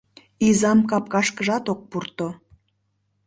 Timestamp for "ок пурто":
1.73-2.27